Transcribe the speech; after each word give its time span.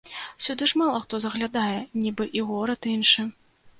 Сюды 0.45 0.67
ж 0.69 0.79
мала 0.81 1.01
хто 1.03 1.19
заглядае, 1.25 1.75
нібы 2.07 2.29
і 2.41 2.43
горад 2.51 2.91
іншы. 2.97 3.21